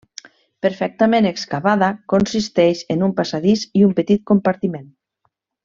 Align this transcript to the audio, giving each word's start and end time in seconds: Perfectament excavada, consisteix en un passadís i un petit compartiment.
Perfectament 0.65 1.27
excavada, 1.31 1.89
consisteix 2.15 2.81
en 2.97 3.07
un 3.09 3.15
passadís 3.21 3.67
i 3.81 3.85
un 3.89 3.93
petit 4.01 4.25
compartiment. 4.33 4.91